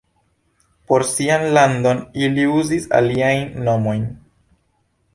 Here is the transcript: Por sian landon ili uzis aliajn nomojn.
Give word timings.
Por 0.91 1.05
sian 1.09 1.45
landon 1.59 2.03
ili 2.23 2.49
uzis 2.63 2.91
aliajn 3.03 3.57
nomojn. 3.71 4.13